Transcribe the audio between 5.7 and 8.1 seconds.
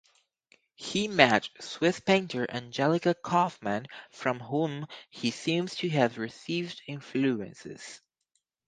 to have received influences.